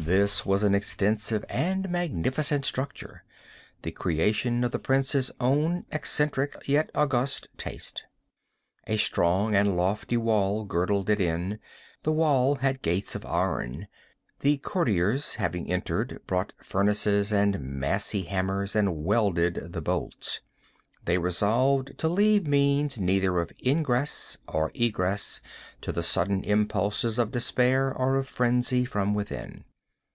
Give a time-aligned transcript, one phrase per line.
[0.00, 3.24] This was an extensive and magnificent structure,
[3.82, 8.04] the creation of the prince's own eccentric yet august taste.
[8.86, 11.58] A strong and lofty wall girdled it in.
[12.04, 13.86] This wall had gates of iron.
[14.40, 20.40] The courtiers, having entered, brought furnaces and massy hammers and welded the bolts.
[21.04, 25.42] They resolved to leave means neither of ingress or egress
[25.82, 29.64] to the sudden impulses of despair or of frenzy from within.